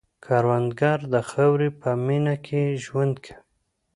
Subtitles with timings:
[0.25, 3.35] کروندګر د خاورې په مینه کې ژوند کوي